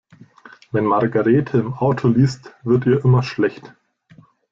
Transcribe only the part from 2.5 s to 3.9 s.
wird ihr immer schlecht.